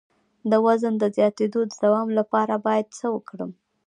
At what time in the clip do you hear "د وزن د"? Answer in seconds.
0.51-1.03